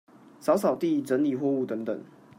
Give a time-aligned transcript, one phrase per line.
[0.41, 2.03] 掃掃地、整理貨物等等